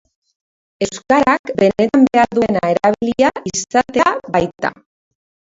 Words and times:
Euskarak 0.85 1.51
benetan 1.59 2.07
behar 2.15 2.33
duena 2.39 2.65
erabilia 2.73 3.31
izatea 3.53 4.09
baita. 4.39 4.75